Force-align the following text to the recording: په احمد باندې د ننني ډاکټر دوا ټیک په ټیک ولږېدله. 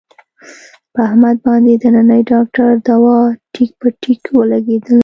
په 0.93 0.99
احمد 1.07 1.37
باندې 1.47 1.73
د 1.81 1.83
ننني 1.95 2.21
ډاکټر 2.31 2.69
دوا 2.87 3.17
ټیک 3.53 3.71
په 3.81 3.87
ټیک 4.01 4.21
ولږېدله. 4.37 4.99